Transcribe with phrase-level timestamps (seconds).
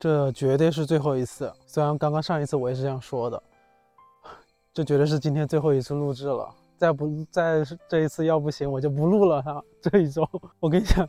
[0.00, 1.52] 这绝对是最后一次。
[1.66, 3.42] 虽然刚刚上一次我也是这样说的，
[4.72, 6.48] 这绝对是今天最后一次录制了。
[6.78, 9.62] 再不再这一次要不行，我就不录了哈。
[9.82, 10.26] 这一周，
[10.58, 11.06] 我跟你讲，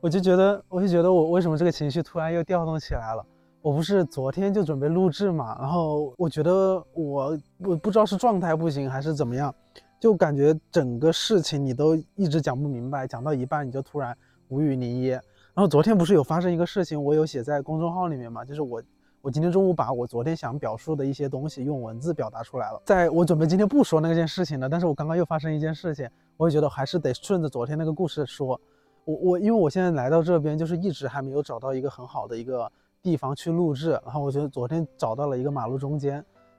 [0.00, 3.22] 我就觉得，我就觉得我为什么这个情绪突然又调动起来了？
[3.60, 9.54] 我不是昨天就准备录制嘛，然后我觉得我我不知道是状态不行还是怎么样，
[10.00, 14.16] 就感觉整个事情你都一直讲不明白，讲到一半你就突然
[14.48, 15.20] 无语凝噎。
[15.54, 18.82] 然后昨天不是有发生一个事情，我有写在公众号里面嘛，就是我。
[19.24, 22.82] 我今天中午把我昨天想表述的一些东西用文字表达出来了。
[22.84, 28.60] 在我准备今天不说那件事情了，但是我刚刚又发生一件事情，我也觉得还是得顺着昨天那个故事说。
[29.04, 32.68] 我我因为我现在来到这边，就是一直还没有找到一个很好的一个
[33.00, 33.90] 地方去录制。
[34.04, 36.14] 然后我觉得昨天找到了一个马路中间，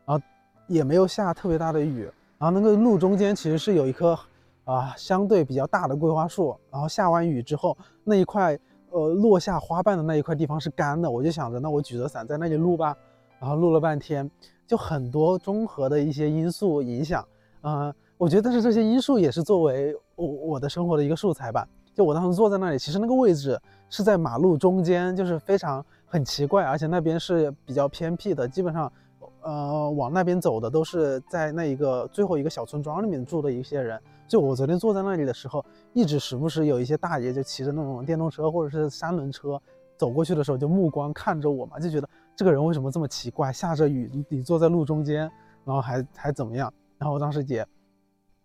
[0.06, 0.24] 然后
[0.68, 2.10] 也没有下特别大的雨。
[2.38, 4.18] 然后那个路中间其实是有一棵
[4.64, 6.58] 啊相对比较大的桂花树。
[6.72, 8.58] 然后下完雨之后那一块。
[8.94, 12.96] 呃，落下花瓣的那一块地方是干的，我就想着，那我举着伞在那里录吧。
[13.40, 14.30] 然后录了半天，
[14.68, 17.28] 就很多综合的一些因素影响。
[17.64, 21.68] 嗯，我觉得，是这些因素也是作为我我的生活的一个素材吧。
[21.96, 28.94] 就我当时坐在那里，其实那个位置是在马路中间，就是非常很奇怪，而且那边是比较偏僻的，基本上，
[29.42, 34.00] 呃，往那边走的都是在那一个最后一个小村庄里面住的一些人。
[34.34, 39.62] 就我昨天坐在那里的时候，一直时不时有一些大爷就骑着那种电动车或者是三轮车
[39.96, 43.54] 走过去的时候，就目光看着我嘛，就觉得这个人为什么这么奇怪？
[43.54, 45.32] 下着雨，你坐在路中间，
[45.64, 46.74] 然后还还怎么样？
[46.98, 47.64] 然后我当时也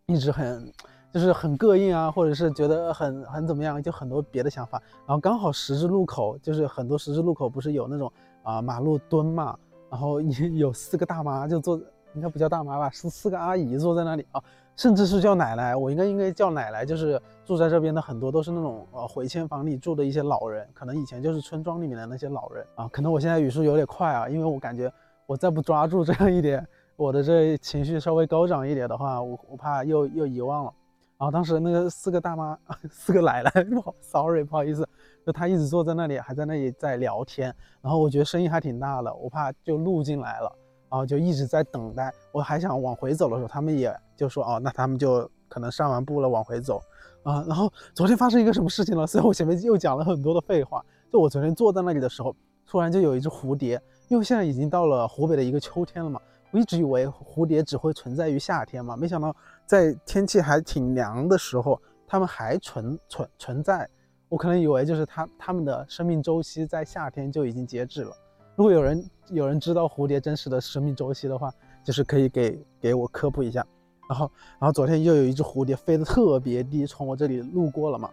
[0.08, 0.70] 一直很
[1.11, 4.78] 就是很膈应啊，或者是觉得很很怎么样，就很多别的想法。
[5.06, 9.58] 然后刚好十字路口，就是很多十字路口不是有那种啊马路墩嘛，
[9.89, 11.80] 然后有四个大妈就坐，
[12.12, 14.45] 应该不叫大妈吧，是四个阿姨坐在那里啊。
[14.78, 22.86] 甚至是叫奶奶，我应该应该叫奶奶，就是住在这边的很多都是那种呃回迁房里住的一些老人，可能以前就是村庄里面的那些老人啊。
[22.92, 24.90] 可能我现在语速有点快啊，因为我感觉
[25.26, 30.72] 我再不抓住这样一点，我的这情绪稍微高涨一点的话，我我怕又又遗忘了。
[31.18, 32.56] 然后当时那个四个大妈，
[32.88, 34.88] 四个奶奶，不好，sorry，不好意思，
[35.27, 37.52] 就她一直坐在那里，还在那里在聊天，
[37.83, 40.52] 然后我觉得声音还挺大的，我怕就录进来了。
[40.88, 46.83] 然后就一直在等待，我还想往回走的时候，他们也就说哦，那他们就可能上完步了，往回走
[47.23, 47.42] 啊。
[47.46, 49.06] 然后昨天发生一个什么事情了？
[49.06, 50.84] 所以我前面又讲了很多的废话。
[51.11, 52.34] 就我昨天坐在那里的时候，
[52.67, 56.20] 突然就有一只蝴蝶，因为现在已经到了湖北的一个秋天了嘛，
[56.51, 59.34] 我一直以为蝴蝶只会存在于夏天嘛，没想到
[59.64, 63.89] 在天气还挺凉的时候，它们还存存存在。
[64.29, 68.14] 我可能以为就是它它们的生命周期在夏天就已经截止了。
[68.55, 71.50] 如果有人有人知道蝴蝶真实的生命周期的话，
[71.83, 73.64] 就是可以给给我科普一下。
[74.08, 78.08] 然后，然后昨天又有一只蝴蝶飞得特别低，从我这里路过了嘛。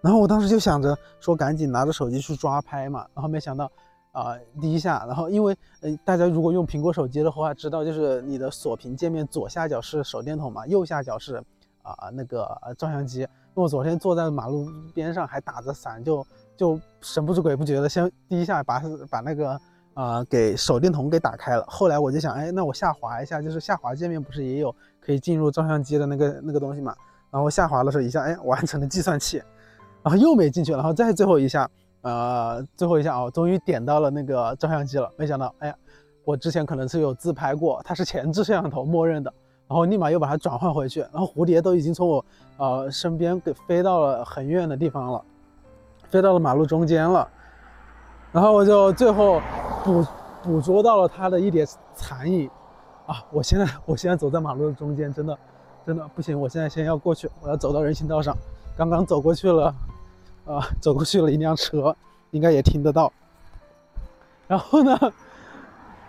[0.00, 3.06] 然后我当时就想着说，赶紧拿着手机去抓拍嘛。
[3.14, 3.70] 然后没想到，
[4.12, 11.42] 啊，第一下，然后因为呃，大家如果用苹果手机的话，知道就是你的锁屏界面左下角是手电筒嘛，右下角是
[11.82, 12.46] 啊那个
[12.78, 13.20] 照相机。
[13.20, 16.26] 因为我昨天坐在马路边上，还打着伞，就。
[16.56, 18.80] 就神不知鬼不觉的，先第一下把
[19.10, 19.60] 把那个
[19.94, 21.64] 啊给手电筒给打开了。
[21.68, 26.94] 后来我就想，哎，那我下滑一下，就是下滑界面不是也有可以进入照相机的那个那个东西嘛？
[27.30, 29.42] 然后下滑的时候一下，哎，完成了计算器，
[30.02, 31.68] 然后又没进去，然后再最后一下，
[32.02, 35.10] 呃，最后一下哦，终于点到了那个照相机了。
[35.16, 35.74] 没想到，哎呀，
[36.24, 39.32] 我之前可能是有自拍过，它是前置摄像头默认的，
[39.66, 42.24] 然后立马又把它转换回去，然后蝴蝶都已经从我
[42.56, 45.24] 呃身边给飞到了很远的地方了。
[46.10, 47.28] 飞到了马路中间了，
[48.34, 49.40] 然后我就最后
[49.84, 50.04] 捕
[50.42, 51.64] 捕捉到了它的一点
[51.94, 52.50] 残影
[53.06, 53.24] 啊！
[53.30, 55.38] 我现在我现在走在马路的中间，真的
[55.86, 56.38] 真的不行！
[56.38, 58.36] 我现在先要过去，我要走到人行道上。
[58.76, 59.72] 刚刚走过去了，
[60.46, 61.94] 啊，走过去了一辆车，
[62.32, 63.12] 应该也听得到。
[64.48, 64.98] 然后呢，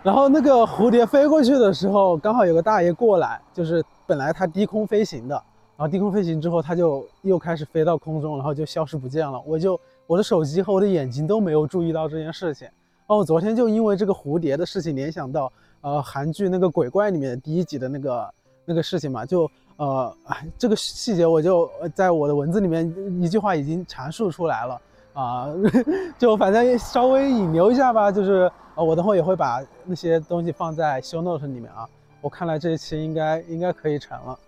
[0.02, 5.36] 然后那个蝴蝶飞过去的时候，刚好有个大爷过来，就是本来它低空飞行的，
[5.76, 9.40] 然后低空飞行之后，它就又开始飞到空中，然后就消失不见了。
[9.46, 9.80] 我就。
[10.06, 12.68] 我的手机和我的眼睛都没有注意到这件事情
[13.08, 13.24] 哦。
[13.24, 18.34] 昨天就因为这个蝴蝶的事情联想到，呃，韩剧那个鬼怪里面第一集的那个
[18.64, 20.16] 那个事情嘛，就呃，
[20.56, 22.86] 这个细节我就在我的文字里面
[23.20, 24.80] 一句话已经阐述出来了
[25.12, 25.48] 啊，
[26.16, 31.88] 就反正稍微引流一下吧，就是呃，我等会也会把那些东西放在 show note 里面啊。
[32.20, 34.38] 我看来这一期应该应该可以成了。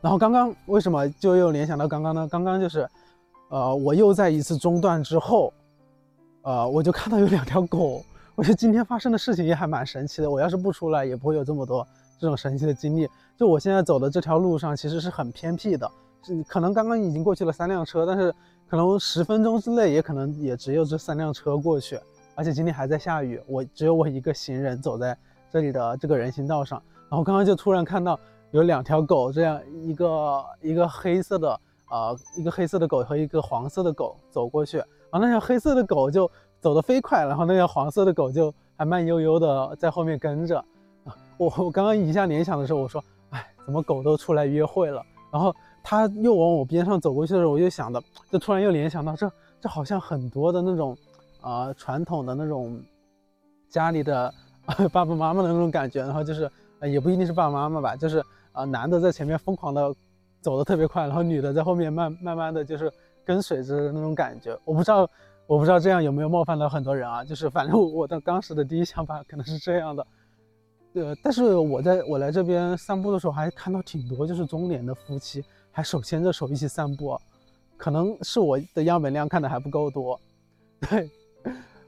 [0.00, 2.26] 然后刚刚为什么就又联想到刚刚呢？
[2.30, 2.88] 刚刚就是。
[3.48, 5.52] 呃，我又在一次中断之后，
[6.42, 8.04] 呃，我就看到有两条狗。
[8.34, 10.30] 我觉得今天发生的事情也还蛮神奇的。
[10.30, 11.86] 我要是不出来，也不会有这么多
[12.18, 13.08] 这种神奇的经历。
[13.36, 15.90] 就我现在走的这条路上，其实是很偏僻的，
[16.46, 18.32] 可能刚刚已经过去了三辆车，但是
[18.68, 21.98] 可能十分钟之内也可能也只有这三辆车过去，
[22.34, 25.16] 而且今天还在下雨，我只有我一个行人走在
[25.50, 28.18] 这里的这个人行道上，然后刚刚就突然看到
[28.50, 31.58] 有两条狗，这样一个一个黑色的
[31.90, 36.30] 呃一个黑色的狗和一个黄色的狗走过去，然后那条黑色的狗就
[36.60, 40.64] 走得飞快，然后那条黄色的狗就还慢悠悠的在后面跟着。
[41.36, 45.00] 我我刚刚一下联想的时候，我说，哎，怎么狗都出来约会了？
[45.30, 45.54] 然后
[45.84, 49.30] 他又往我边上走过去的时候，我就想到，就突然又联想到，这
[49.60, 50.96] 这好像很多的那种，
[51.42, 52.82] 呃，传统的那种
[53.68, 54.34] 家里的
[54.92, 56.00] 爸爸妈妈的那种感觉。
[56.00, 56.50] 然后就是，
[56.80, 58.20] 呃，也不一定是爸爸妈妈吧，就是
[58.52, 59.94] 呃，男的在前面疯狂的
[60.40, 62.92] 走的特别快，然后女的在后面慢慢慢的就是
[63.24, 64.58] 跟随着那种感觉。
[64.64, 65.08] 我不知道，
[65.46, 67.24] 我不知道这样有没有冒犯到很多人啊？
[67.24, 70.06] 就是反正我的当时的第一想法可能是这样的。
[70.94, 77.16] 呃，但是我在我来这边散步的时候，还看到挺多就是中年的夫妻，还手牵着手一起散步，
[77.76, 80.18] 可能是我的样本量看的还不够多，
[80.88, 81.08] 对。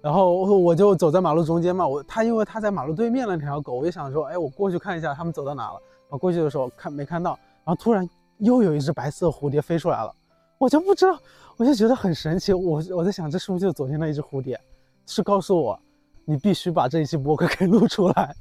[0.02, 5.80] 然后我就走在马路中间嘛，我他因为他在马路对面那条狗，我就想说，哎，我过去看一下他们走到哪了。
[6.08, 8.08] 我过去的时候看没看到，然后突然
[8.40, 10.14] 又有一只白色蝴蝶飞出来了，
[10.58, 11.18] 我就不知道，
[11.56, 12.52] 我就觉得很神奇。
[12.52, 14.58] 我我在想，这是不是就是昨天那一只蝴蝶？
[15.06, 15.78] 是告诉我，
[16.24, 18.34] 你必须把这一期播客给录出来。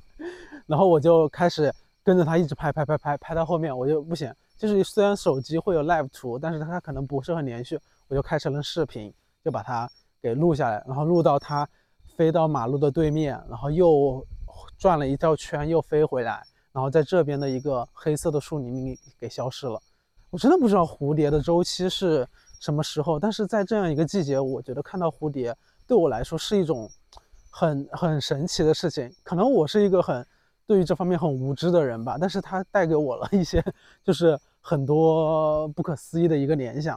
[0.65, 1.73] 然后我就开始
[2.03, 9.11] 跟着他一直拍拍拍拍拍到后面，我就不行，就是虽然手机会有 live 图，但是它可能不是很连续，我就开成了视频，
[9.43, 9.89] 就把它
[10.21, 11.67] 给录下来，然后录到它
[12.15, 14.23] 飞到马路的对面，然后又
[14.77, 19.81] 转了一道圈又飞回来，然后在这边的一个黑色的树林里给消失了。
[20.29, 22.27] 我真的不知道蝴蝶的周期是
[22.59, 25.55] 什么时候，但是在这样一个季节，我觉得看到蝴蝶
[25.87, 26.89] 对我来说是一种
[27.49, 30.25] 很很神奇的事情，可能我是一个很。
[30.67, 33.59] 对于这方面很无知的人吧，但是它带给我了一些，
[34.03, 36.95] 就是很多不可思议的一个联想，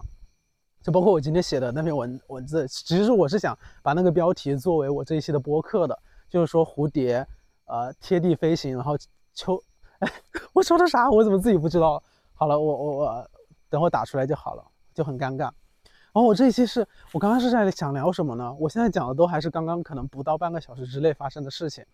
[0.83, 5.99] 就包括我今天写的那篇文文字，其实我是想把那个标题作为我这一期的播客的，
[6.29, 7.27] 就是说蝴蝶，
[7.65, 8.95] 呃，贴地飞行，然后
[9.33, 9.59] 秋，
[10.01, 10.13] 哎，
[10.53, 11.11] 我说的啥？
[11.11, 12.03] 我怎么自己不知道？
[12.43, 13.31] 好了，我我我
[13.71, 15.43] 等会打出来就好了，就很尴尬。
[15.43, 18.53] 然后我这一期是我刚刚是在想聊什么呢？
[18.59, 21.87] 我现在讲的都还是刚刚可能不到半个小时之内发生的事情。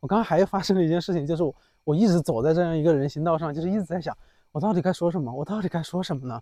[0.00, 1.54] 我刚刚还发生了一件事情，就是我
[1.84, 4.14] 我一直走在这样一个人行道上，就是一直在想，
[4.52, 5.32] 我到底该说什么？
[5.32, 6.38] 我到底该说什么呢？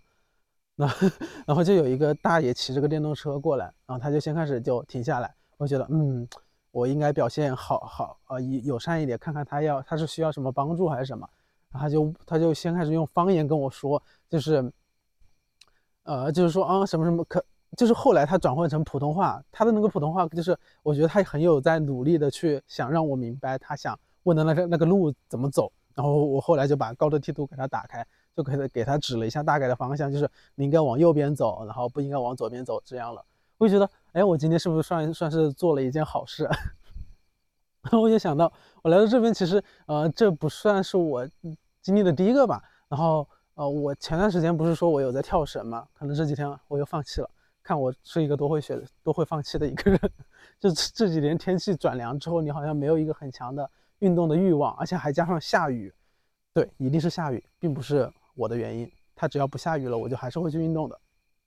[0.75, 0.85] 那
[1.45, 6.27] 然后就有一个大爷骑着个电动车过来，然后他就先开始就停下来，我觉得嗯，
[6.71, 11.25] 我应该表现好好呃友善一点，看看他要他是需要什么帮助还是什么，
[11.73, 14.71] 他就他就先开始用方言跟我说，就是
[16.03, 17.43] 呃就是说啊什么什么可。
[17.75, 25.71] 就是后来他转换成普通话，他的那个普通话就是，我觉得他很有在努力的去想让我明白他想问的那个那个路怎么走。
[25.95, 28.05] 然后我后来就把高德地图给他打开，
[28.35, 33.25] 就给他给他指了一下大概的方向，就是你应该往右边走，然后不应该往左边走这样了。
[33.57, 36.47] 我就觉得，哎，我今天是不是算算是做了一件好事？
[37.91, 38.53] 我就想到，
[38.83, 41.27] 我来到这边其实，呃，这不算是我
[41.83, 42.59] 经历的第一个吧。
[42.87, 47.29] 然后，呃，我前段时间不是说我有在跳绳嘛，可能这几天我又放弃了。
[47.61, 49.99] 看我是一个多会学、多会放弃的一个人，
[50.59, 53.69] 就这几年天气转凉之后，你好像没有一个很强的
[53.99, 55.93] 运动的欲望，而且还加上下雨，
[56.53, 58.91] 对，一定是下雨，并不是我的原因。
[59.15, 60.99] 它只要不下雨了，我就还是会去运动的。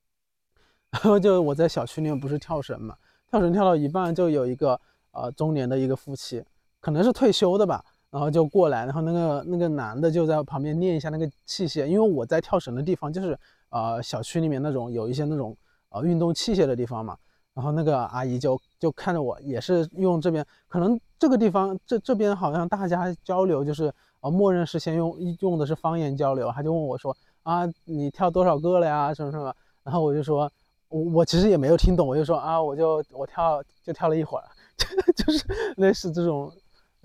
[0.91, 2.97] 然后就我在小区里面不是跳绳嘛，
[3.31, 4.81] 跳绳跳到一半，就有一个
[5.11, 6.43] 呃中年的一个夫妻，
[6.81, 13.39] 可能是退休的吧，然后就过来，然后那个那个男的就在旁边练一下那个器械，因为我在跳绳的地方就是
[13.71, 15.57] 呃小区里面那种有一些那种。
[15.91, 17.17] 呃，运动器械的地方嘛，
[17.55, 23.87] 然后那个阿姨就就看着我，也是用这边，可能这个地方这这边好像大家交流就是
[24.19, 30.51] 啊，默认是先用用的是方言交流，他就问我说啊，你跳多少个了呀，什么什么，然后我就说，
[30.89, 34.45] 我我其实也没有听懂，我就说啊，我就我跳就跳了一会儿，
[35.15, 35.47] 就是
[35.77, 36.53] 类似这种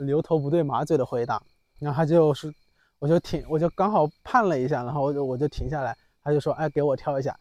[0.05, 1.41] 牛头不对马嘴的回答，
[1.79, 2.53] 然后他就是
[2.99, 7.37] 我就停，我就刚好判了一下，然后我就我就停下来，他就说哎，给我跳一下。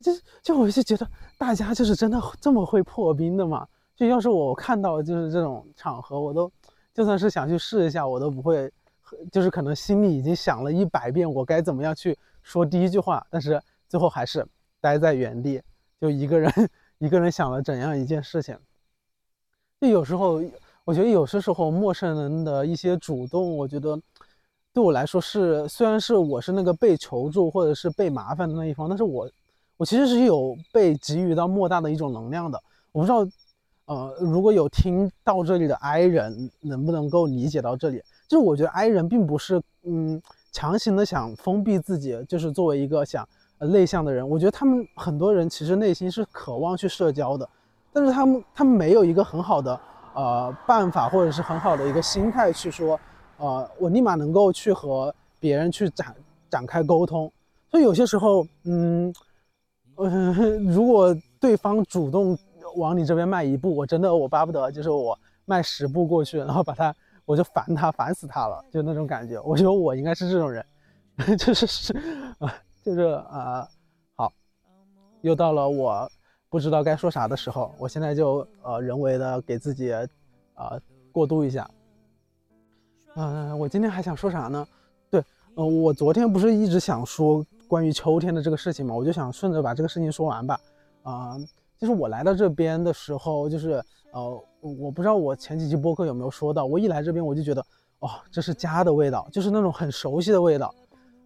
[0.00, 3.66] 就就我就觉得大家就是真的这么会破冰的嘛？
[3.96, 6.50] 就要是我看到就是这种场合，我都
[6.92, 8.70] 就算是想去试一下，我都不会，
[9.30, 14.46] 就是可能心里已经想了一百遍我该怎么样去说第一句话，但是最后还是
[14.80, 15.62] 待在原地，
[16.00, 16.52] 就一个人
[16.98, 18.58] 一个人想了怎样一件事情。
[19.80, 20.42] 就有时候
[20.84, 24.00] 我觉得有些时候陌生人的一些主动，我觉得
[24.72, 29.30] 对我来说是虽然是我是那个被求助或者是被麻烦的那一方，但是我。
[29.76, 32.62] 我其实是有被给予到莫大的一种能量的，
[32.92, 33.28] 我不知道，
[33.86, 38.00] 呃，如果有听到这里的 I 人，能不能够理解到这里？
[38.28, 40.22] 就是我觉得 I 人并不是，嗯，
[40.52, 47.46] 强行的想封闭自己，就是作为一个想内向的人，我觉得他们很多人其实内心是渴望去社交的，
[47.92, 49.78] 但是他们他们没有一个很好的
[50.14, 52.98] 呃办法或者是很好的一个心态去说，
[53.36, 56.14] 呃，我立马能够去和别人去展
[56.48, 57.30] 展开沟通。
[57.70, 59.12] 所以有些时候，嗯，
[59.96, 60.08] 呃，
[60.70, 62.38] 如果对方主动
[62.76, 66.94] 往你这边迈一步，我真的我巴不得就是我迈十步过去，然后把他
[67.24, 69.40] 我就烦他烦死他了，就那种感觉。
[69.40, 70.64] 我觉得我应该是这种人，
[71.36, 71.92] 就是是
[72.38, 72.54] 啊。
[72.84, 73.66] 就是呃，
[74.14, 74.30] 好，
[75.22, 76.06] 又到了我
[76.54, 80.80] 不知道该说啥的时候，我现在就呃人为的给自己呃
[81.10, 81.68] 过渡一下。
[83.16, 84.64] 嗯，我今天还想说啥呢？
[85.10, 85.20] 对，
[85.56, 90.60] 嗯，我昨天不是一直想说关于秋天的这个事情嘛，我就想顺着把这个事情说完吧。
[91.02, 91.36] 啊，
[91.76, 93.82] 就是我来到这边的时候，就是
[94.12, 97.60] 呃，我不知道我前几期播客有没有说到，我一来这边我就觉得，
[97.98, 100.72] 哦，这是家的味道，就是那种很熟悉的味道。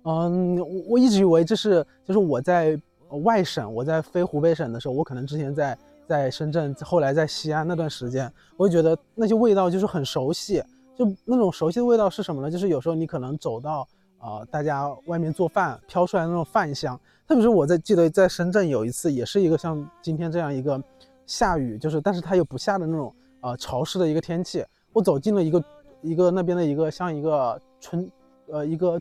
[0.05, 2.81] 嗯，我我一直以为这是就是我在
[3.23, 10.63] 外省，我在飞湖北省的时候，我可能之前在在深圳，后来在西安那段时间，我就觉得那些味道就是很熟悉，
[10.97, 12.51] 就那种熟悉的味道是什么呢？
[12.51, 13.89] 就是有时候你可能走到
[14.21, 20.83] 呃大家外面做饭飘出来那种饭香，特别是我在记得在深圳有一次，也是一个像今天这样一个
[21.27, 25.65] 下雨，就是但是它又不下的那种呃潮湿的一个天气，我走进了一个
[26.03, 28.11] 一个那边的一个像一个村
[28.49, 29.01] 呃一个。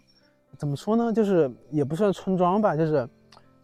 [0.58, 1.14] 怎么说呢？
[1.14, 3.08] 就是也不算村庄吧，就是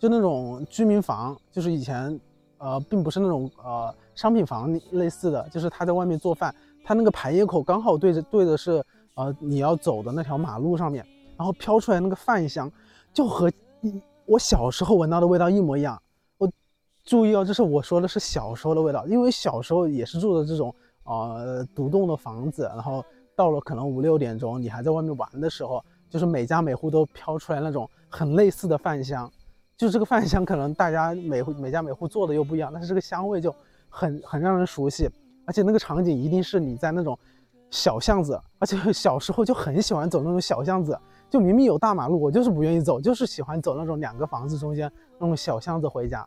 [0.03, 2.19] 就那种居民房，就是以前
[2.57, 8.83] 呃，并不是那种呃商品房类似的，就是他在外面做饭，他那个排烟口刚好对着对的是
[9.13, 11.05] 呃你要走的那条马路上面，
[11.37, 12.69] 然后飘出来那个饭香，
[13.13, 13.49] 就和
[14.25, 15.97] 我小时候闻到的味道一模一样。
[16.37, 16.51] 我
[17.05, 23.01] 注意哦，这是我说的是小时候的味道，因为小时候也是住的这种呃独栋的房子，然后
[23.37, 25.81] 到了可能五六点钟，你还在外面玩的时候。
[26.09, 29.31] 就是每家每户都飘出来那种很类似的饭香，
[29.75, 33.53] 就这个饭香可能大家每户每家每户做的又不一样，但是这个香味就
[33.89, 35.09] 很很让人熟悉，
[35.45, 37.17] 而且那个场景一定是你在那种
[37.69, 40.97] 小巷子，而且 小时候就很喜欢走那种小巷子，
[41.29, 46.25] 就明明有大马路，我就是不愿意走，就是喜欢走那种两个房子中间那种小巷子回家，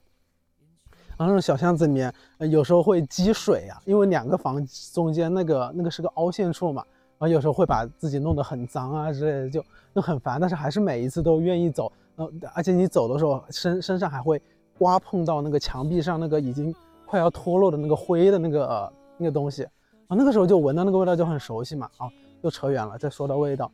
[1.17, 2.12] 然后那种小巷子里面
[2.50, 6.85] 有时候会积水啊，因为两个房中间那个那个是个凹陷处嘛。
[7.19, 10.38] 然后有时候会把自己弄得很脏啊之类的，就就很烦。
[10.38, 11.91] 但是还是每一次都愿意走。
[12.17, 14.41] 然后而且你走的时候身身上还会
[14.79, 19.65] 刮碰到那个墙壁上那个已经快要脱落的那个灰的那个那个东西
[20.09, 20.17] 啊。
[20.17, 21.89] 那个时候就闻到那个味道就很熟悉嘛。
[21.99, 22.09] 啊，
[22.43, 22.99] 又扯远了。
[22.99, 23.71] 再说到味道，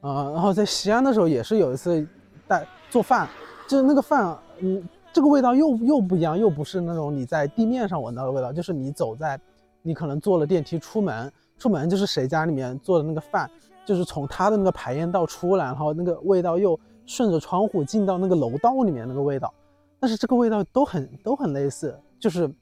[0.00, 2.06] 呃，然后在西安的时候也是有一次
[2.46, 3.28] 带做饭，
[3.68, 9.38] 就是那个饭，嗯，这个味道又又不一样，又不是那种你在地面上闻到的味道，就是你走在，
[9.82, 11.30] 你可能坐了电梯出门。
[11.58, 13.50] 出门就是谁家里面做的那个饭，
[13.86, 19.52] 就是从他的那个排烟道出来，然后那个味道又顺着窗户进到那个楼道里面那个味道，
[19.98, 22.52] 但是这个味道都很都很类似，就是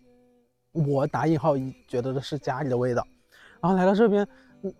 [0.72, 1.54] 我打引号
[1.88, 3.04] 觉得的是家里的味道。
[3.60, 4.26] 然后来到这边，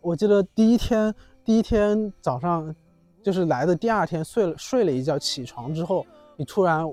[0.01, 2.75] 我记得第一天第一天早上
[3.23, 6.07] 就是来的第二天睡了睡了一觉，起床之后
[6.37, 6.87] 你突然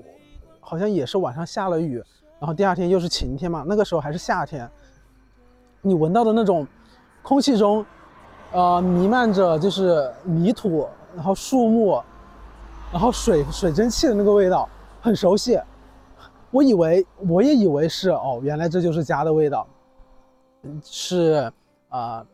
[0.60, 2.02] 好像也是晚上下了雨，
[2.40, 4.70] 然后第二天又是晴天嘛，那个时候还是夏天，
[5.80, 6.66] 你闻到的那种。
[7.24, 7.86] 空气中，
[8.50, 12.02] 呃，弥漫着就是泥土，然后树木，
[12.92, 14.68] 然后水水蒸气的那个味道，
[15.00, 15.58] 很熟悉。
[16.50, 19.66] 我以为我也以为是哦，原来这就是家的味道。
[20.84, 21.50] 是
[21.88, 22.24] 啊，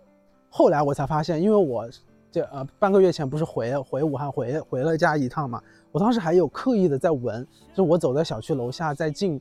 [0.51, 1.89] 后来我才发现，因为我
[2.33, 5.63] 这呃半个月前不是回回武汉回回了家一趟嘛，
[5.93, 9.41] 我当时还有刻意的在闻，就我走在小区楼下，在进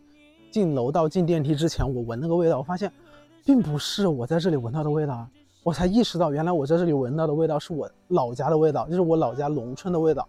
[0.51, 2.91] 进楼道进电梯之前，我闻那个味道，我发现
[3.43, 5.27] 并不是我在这里闻到的味道啊。
[5.63, 10.25] 我才意识到，原来我在这里闻到的味道是我老家的味道，就是我老家农村的味道，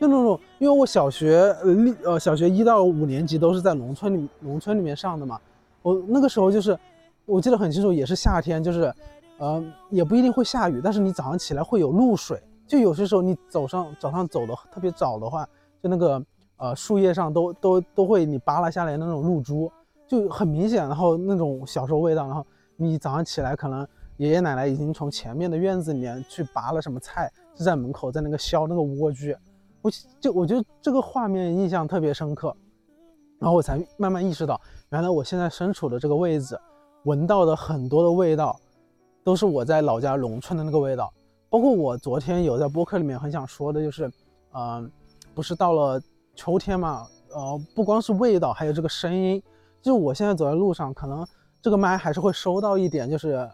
[0.00, 5.40] 就那种，因为我小学呃呃小学一到五年级都是在农村里农村里面上的嘛，
[5.82, 6.78] 我那个时候就是，
[7.24, 8.92] 我记得很清楚，也是夏天，就是，
[9.38, 15.48] 呃也不一定会下雨，但是你早上起来会有露水，就有些时候你早上早上走的特别早的话，
[15.82, 16.22] 就那个
[16.56, 19.70] 呃树叶上都都都会你扒拉下来那种露珠，
[20.06, 22.44] 就很明显，然后那种小时候味道，然后
[22.76, 23.86] 你早上起来可能。
[24.18, 29.36] 爷爷奶奶已经从前面的院子里面去拔了什么菜，就在门口在那个削那个莴苣，
[29.84, 32.56] 我就我觉得这个画面印象特别深刻，
[33.38, 36.58] 然后我才慢慢意识到，原来我现在身处的这个位置，
[37.02, 38.58] 闻到的很多的味道，
[39.22, 41.12] 都是我在老家农村的那个味道，
[41.50, 44.10] 包括我昨天有在播客里面很想说的，就是，
[44.54, 44.90] 嗯，
[45.34, 46.00] 不是到了
[46.34, 49.42] 秋天嘛，呃，不光是味道，还有这个声音，
[49.82, 51.26] 就我现在走在路上，可能
[51.60, 53.46] 这个麦还是会收到一点，就是。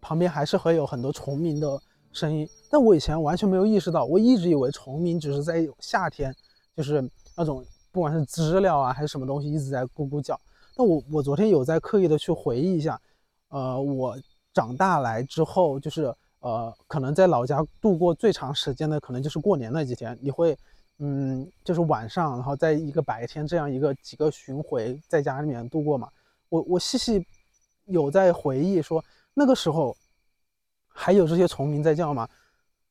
[0.00, 1.76] 旁边还是会有很多虫鸣的
[2.18, 6.34] 声音，但我以前完全没有意识到，我一直以为虫鸣只是在夏天，
[6.76, 10.38] 就是那种不管是知了啊还是什么东西一直在咕咕叫。
[10.76, 13.00] 那我我昨天有在刻意的去回忆一下，
[13.48, 14.16] 呃，我
[14.52, 20.56] 长大来之后，就是呃，可能在老家度过最长时间的，可能就是过年那几天，你会，
[20.98, 26.08] 嗯，就是晚上，然后在一个白天这样一个几个巡回在家里面度过嘛。
[26.48, 27.24] 我我细细
[27.86, 29.96] 有在回忆说，那个时候
[31.00, 32.28] 还有这些虫鸣在叫吗？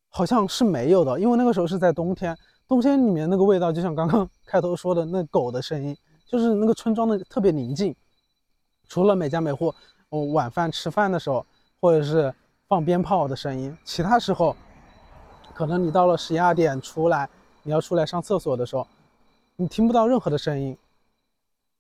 [0.09, 2.35] 好像是没有的，因为那个时候是在冬天，
[2.65, 5.95] 冬天里面那个味道，就像刚刚开头说的那狗的声音。
[6.25, 7.95] 就是那个村庄的特别宁静，
[8.89, 9.73] 除了每家每户，
[10.09, 11.45] 我晚饭吃饭的时候，
[11.79, 12.33] 或者是
[12.67, 14.53] 放鞭炮的声音，其他时候，
[15.53, 17.29] 可能你到了十一二点出来，
[17.63, 18.85] 你要出来上厕所的时候，
[19.55, 20.77] 你听不到任何的声音，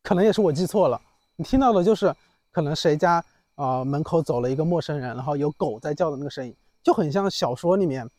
[0.01, 1.01] 可能也是我记错了，
[1.35, 2.15] 你听到的就是
[2.49, 3.21] 可能谁家
[3.57, 8.09] 啊门口走了一个陌生人，然后有狗在叫的那个声音，就很像小说里面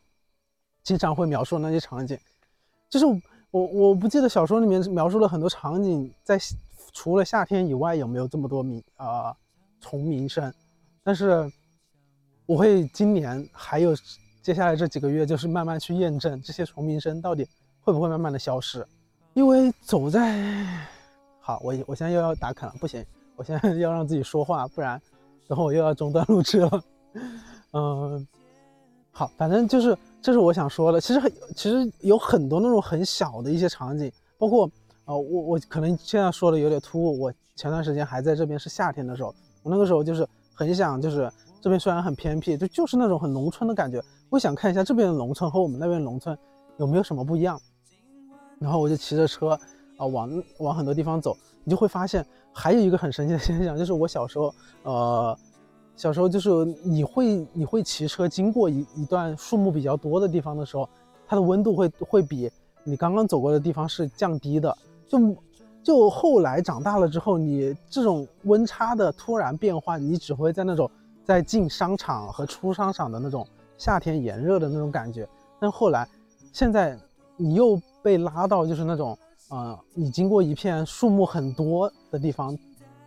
[0.83, 2.15] 经常会描述的那些场景，
[2.87, 3.05] 就是。
[3.51, 6.37] 我我不记得小说里面描述了很多场景，在
[6.93, 9.35] 除了夏天以外有没有这么多鸣啊
[9.81, 10.53] 虫鸣声，
[11.01, 11.51] 但是
[12.45, 13.95] 我会今年还有
[14.43, 17.43] 接下来这几个月，就是慢慢去验证这些虫鸣声到底
[17.81, 18.85] 会不会慢慢的消失，
[19.33, 20.63] 因为走在
[21.39, 23.03] 好，我我现在又要打坎了，不行，
[23.35, 25.01] 我现在 要让自己说话，不然
[25.49, 26.83] 等会我又要中断录制了，
[27.73, 28.27] 嗯，
[29.11, 29.97] 好，反正就是。
[30.21, 34.69] 这是我想说的，其实很，其实有很多那种很小的一些场景，包括，
[35.05, 37.17] 呃，我我可能现在说的有点突兀。
[37.17, 46.37] 我前段时间还在这边是夏天的时候，我那个时候就是很想，就是这边虽然很偏僻，就就是那种很农村的感觉，我想看一下这边的农村和我们那边农村
[46.79, 47.57] 有没有什么不一样。
[48.59, 49.57] 然后我就骑着车
[49.99, 54.51] 啊往往很多地方走，你就会发现还有一个很神奇的现象，就是我小时候，
[54.81, 55.37] 呃。
[55.95, 56.49] 小时候就是
[56.81, 60.87] 你会你会骑车经过一一段树木比较多的地方的时候，
[61.27, 62.49] 它的温度会会比
[62.85, 64.73] 你刚刚走过的地方是降低的。
[65.09, 65.35] 就
[65.83, 70.89] 就后来长大了之后，你这种温差的突然变化，你只会在那种
[71.25, 73.45] 在进商场和出商场的那种
[73.77, 75.27] 夏天炎热的那种感觉。
[75.59, 76.07] 但后来
[76.53, 76.97] 现在
[77.35, 82.57] 你又被拉到就是那种呃，你经过一片树木很多的地方，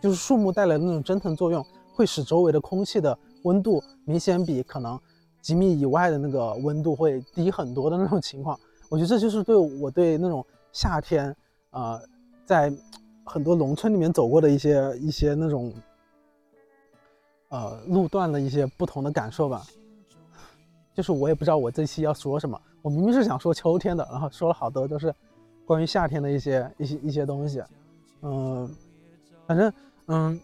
[0.01, 1.65] 就是树木带来的那种蒸腾作用。
[1.95, 4.99] 会使周围的空气的温度明显比可能
[5.43, 11.37] 几米以外的那个温度会低很多的那种情况，我觉得这就是对我对那种夏天，
[11.69, 12.01] 呃，
[12.47, 12.73] 在
[13.25, 15.71] 很多农村里面走过的一些一些那种，
[17.51, 19.63] 呃，路段的一些不同的感受吧。
[20.97, 25.15] 就是我也不知道我这期要说什么，我明明是想说秋天的，然后说了好多都是
[25.67, 27.63] 关于夏天的一些一些一些东西，
[28.23, 28.69] 嗯，
[29.47, 29.73] 反正
[30.07, 30.41] 嗯。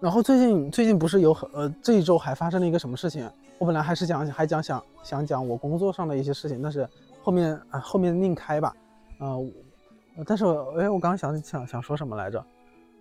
[0.00, 3.30] 然后最近最近不是有很呃这一周还发生了一个什么事情？
[3.58, 6.88] 我本来还是讲还讲想想讲我工作上的一些事情，但是
[7.22, 8.74] 后面啊后面另开吧，
[9.20, 9.40] 呃，
[10.26, 12.44] 但是哎我刚刚想想想说什么来着？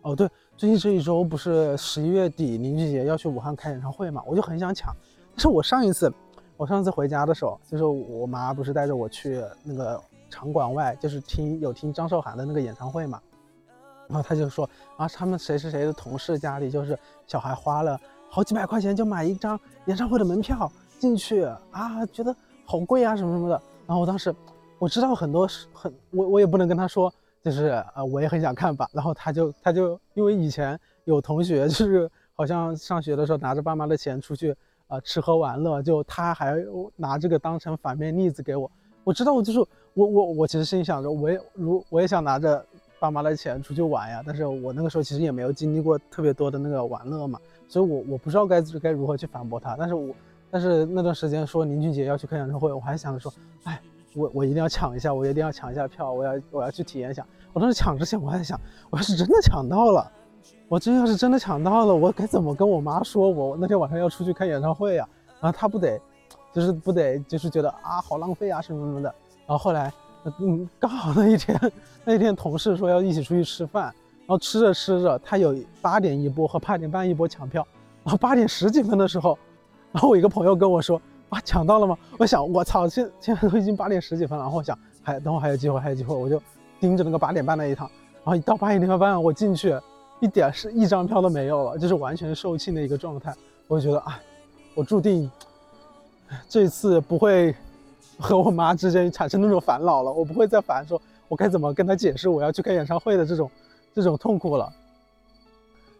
[0.03, 4.95] 哦对，最近这一周不是十一月底林俊杰要去武汉开演唱会嘛，我就很想抢。
[5.31, 6.13] 但是我上一次
[6.57, 9.99] 我上次回家的时候，就是我妈不是带着我去那个
[10.31, 13.21] 场馆外，就是听有听张韶涵的那个演唱会嘛。
[14.07, 23.61] 然后他就说啊，他们谁谁谁的同事家里就是小孩花了好几百块钱就买一张演唱会的门票进去啊，觉得好贵啊什么什么的。
[23.87, 24.33] 然后我当时
[24.79, 28.89] 我知道很多很我我也不能跟他说，就是呃我也很想看吧。
[28.91, 34.53] 然后他就他就因为以前有同学就是好像上学的时候拿着爸妈的钱出去
[34.87, 36.57] 啊吃喝玩乐，就他还
[36.97, 38.69] 拿这个当成反面例子给我。
[39.03, 42.65] 我知道我就是我我我其实心里想着我也如我也想拿着。
[43.01, 49.75] 爸妈的钱出去玩呀，但是我那个时候其实也没有经历过特别多的那个玩乐嘛，所以我我不知道该该如何去反驳他。
[49.75, 50.13] 但是我
[50.51, 53.81] 但是那段时间说林俊杰要去开演唱会，我还想着说，哎，
[54.13, 57.25] 我我一定要抢一下，我一定要抢一下票，我要我要去体验一下。
[57.53, 58.55] 我当时抢之前我还想，
[58.91, 60.11] 我要是真的抢到了，
[60.67, 63.27] 我真要是真的抢到了，我该怎么跟我妈说？
[63.31, 65.09] 我那天晚上要出去开演唱会呀，
[65.41, 65.99] 然后她不得
[66.53, 69.15] 就是不得就是觉得啊好浪费啊什么什么的。
[69.51, 69.91] 然后后来。
[70.37, 71.59] 嗯，刚好那一天，
[72.05, 77.65] 那一天同事说要一起出去吃饭，然后吃着吃着，他有八点一波和八点半一波抢票，
[78.03, 79.35] 然后八点十几分的时候，
[79.91, 81.97] 然后我一个朋友跟我说啊抢到了吗？
[82.19, 86.39] 我想我操，现现在都已经八点十几分了，然后我想还等会还有机会，还有机会，我就
[86.79, 87.89] 盯着那个八点半那一趟，
[88.23, 89.75] 然后一到八点半我进去，
[90.19, 93.33] 一点是一张票都没有了，就是完全售罄的一个状态，
[93.67, 94.19] 我就觉得啊，
[94.75, 95.31] 我注定
[96.47, 97.55] 这次不会。
[98.21, 103.49] 和我妈之间产生那种烦恼了，我不会再烦，说我该怎么跟她解释我要去开演唱会的这种
[103.95, 104.71] 这种痛苦了，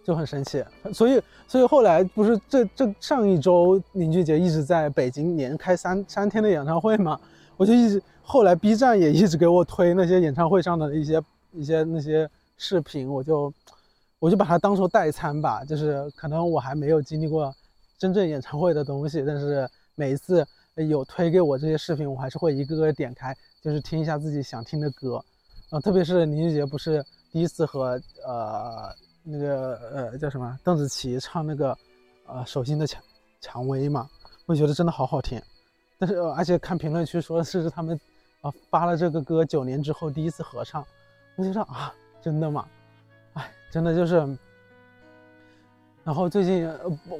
[0.05, 0.63] 就很生气。
[0.93, 7.19] 所以，所以后来不是这这上一周林俊杰一直在北京连开三三天的演唱会嘛，
[7.57, 13.51] 我就一直后来 B 站也一直给我推那些演唱会上的一些一些那些视频，我就
[14.19, 17.53] 我就把它当做代餐吧，就是可能我还没有经历过
[17.97, 25.23] 真正演唱会的东西，但是每一次有推给我这些视频，我还是会一个个点开，就是听一下自己想听的歌，
[25.69, 31.77] 啊，特别是林俊杰不是第一次和呃那个呃叫什么邓紫棋唱那个
[32.25, 33.01] 呃手心的蔷
[33.41, 34.09] 蔷薇嘛，
[34.45, 35.41] 我觉得真的好好听。
[35.99, 37.99] 但是，而且看评论区说是他们
[38.41, 40.85] 啊发了这个歌九年之后第一次合唱，
[41.35, 42.67] 我就说啊，真的吗？
[43.33, 44.37] 哎，真的就是。
[46.03, 46.69] 然后最近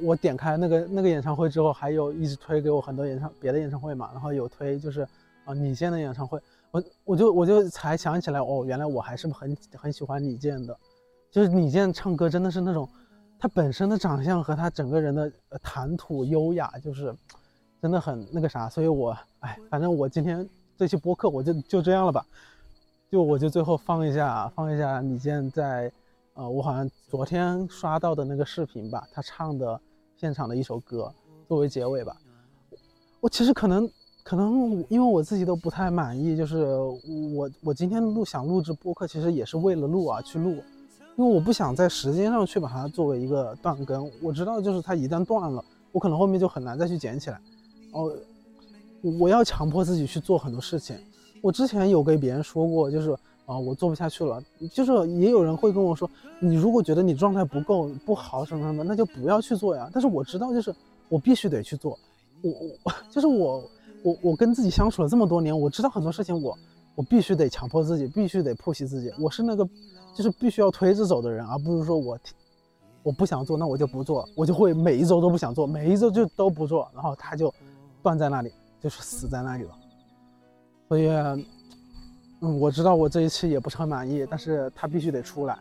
[0.02, 5.02] 我点开那个那个演唱会之后，还有一直推给我很多演唱别的演唱会嘛，然后有推就是
[5.44, 6.40] 啊李健的演唱会，
[6.70, 10.76] 我我就我就才想起来哦，原来我还是很很喜欢李健的，
[11.30, 12.88] 就是李健唱歌真的是那种
[13.38, 15.30] 他本身的长相和他整个人的
[15.62, 17.14] 谈吐优雅，就是。
[17.82, 22.24] 真的很那个啥，所以我哎，反正我今天这期播客我就就这样了吧，
[23.10, 25.90] 就我就最后放一下放一下李健在，
[26.42, 29.80] 呃，我好像昨天刷到的那个视频吧，他唱的
[30.16, 31.12] 现场的一首歌
[31.46, 32.16] 作为结尾吧。
[33.20, 33.88] 我其实可能
[34.24, 36.66] 可能因为我自己都不太满意，就是
[37.36, 40.50] 我我今天录想录制播客，其实也是为了录啊去录，
[41.16, 44.10] 因为我不想在时间上去把它作为一个断更。
[44.20, 47.40] 我知道就是它一旦断了，我可能后面就很难再去捡起来。
[47.92, 48.12] 哦，
[49.20, 50.98] 我要强迫自己去做很多事情。
[51.40, 53.16] 我之前有跟别人说过，就是
[53.52, 54.42] 啊，我做不下去了。
[54.72, 56.08] 就是也有人会跟我说，
[56.40, 59.88] 你如果觉得你状态不够不好什么什么，那就不要去做呀。
[59.92, 60.74] 但是我知道，就是
[61.08, 61.98] 我必须得去做。
[62.42, 62.50] 我
[62.84, 63.64] 我 就是我
[64.02, 66.58] 我我跟自己相处了这么多年，我知道很多事情，我
[66.94, 69.12] 我必须得强迫自己，必须得剖析自己。
[69.18, 69.68] 我是那个
[70.14, 72.18] 就是必须要推着走的人，而不是说我。
[73.04, 77.52] 我不想做，那我就不做，我就会每一周都不想做，每一周就都不做，然后他就。
[78.02, 79.70] 断在那里，就是死在那里了。
[80.88, 81.06] 所以，
[82.44, 85.56] 嗯，我知道我这一期也不是很满意，但是他必须得出来。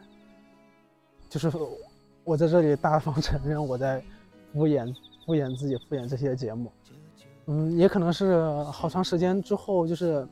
[1.30, 1.50] 就是
[2.24, 4.04] 我在这里大方 承认我在
[4.52, 4.92] 敷衍、
[5.26, 6.72] 敷衍自己、敷衍这些节目。
[7.46, 10.28] 嗯，也可能是好长时间之后，就是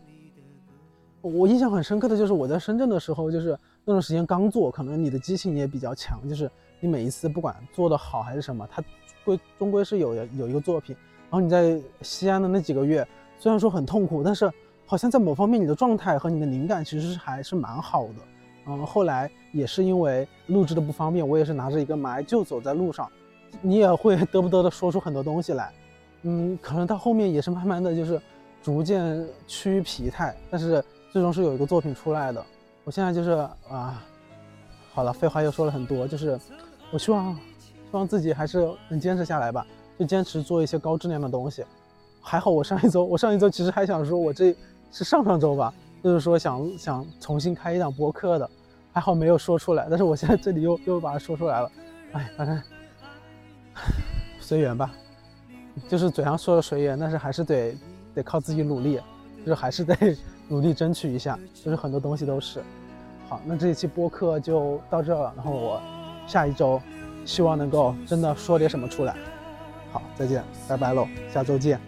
[1.22, 8.84] 我印象很深刻的就是我在深圳的时候，就是那段时间刚做，可能你的激情也比较强，就是你每一次不管做的好还是什么，它
[9.24, 10.96] 归终归是有有一个作品。
[11.30, 13.08] 然后你在西安的那几个月，
[13.38, 14.52] 虽然说很痛苦，但是
[14.90, 18.14] 好像在某方面你的状态和你的灵感其实是还是蛮好的。
[18.66, 23.08] 嗯，后来也是因为录制的不方便，我也是拿着一个麦就走在路上，
[23.62, 25.72] 你也会嘚不嘚的说出很多东西来。
[26.24, 28.20] 嗯，可能到后面也是慢慢的就是
[28.64, 32.44] 逐渐趋于疲态，但是最终是有一个作品出来的。
[32.84, 33.30] 我现在就是
[33.70, 34.04] 啊，
[34.92, 36.40] 好了，废话又说了很多，就是
[36.92, 39.64] 我希望希望自己还是能坚持下来吧。
[40.00, 41.64] 就坚持做一些高质量的东西，
[42.22, 44.56] 还好我上一周，我上一周其实还想说，我这
[44.92, 45.74] 是上上周吧，
[46.04, 48.50] 就是说想想重新开一档播客的，
[48.92, 51.72] 还好没有说出来，但是我现在这里又又把它说出来了，
[52.14, 52.62] 哎，反正
[54.40, 54.92] 随缘吧，
[55.88, 57.76] 就是嘴上说的随缘，但是还是得
[58.16, 59.00] 得靠自己努力，
[59.40, 59.96] 就是还是得
[60.48, 62.64] 努力争取一下，就是很多东西都是。
[63.28, 65.80] 好，那这一期播客就到这了，然后我
[66.26, 66.82] 下一周
[67.26, 69.16] 希望能够真的说点什么出来。
[69.92, 71.80] 好，再见，拜拜喽，下周见。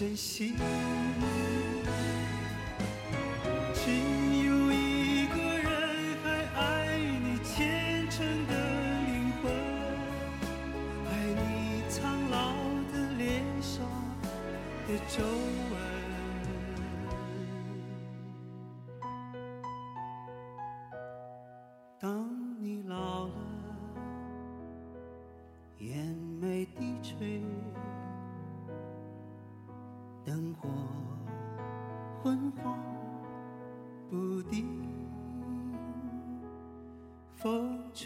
[0.00, 0.54] 珍惜。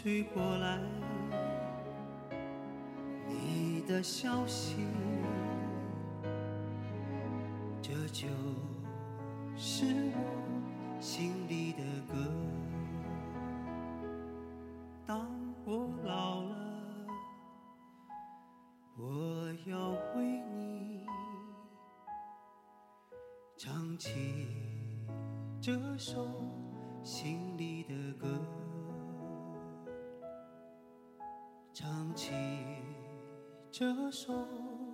[0.05, 0.79] 吹过来，
[3.27, 4.85] 你的消息，
[7.81, 8.27] 这就
[9.55, 12.23] 是我心里的歌。
[15.07, 15.27] 当
[15.65, 16.55] 我老了，
[18.99, 21.07] 我要为你
[23.57, 24.47] 唱起。
[25.59, 26.27] 这首
[27.03, 27.74] 心里
[34.15, 34.84] 手